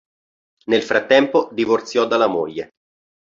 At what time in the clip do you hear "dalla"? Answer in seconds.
2.07-2.25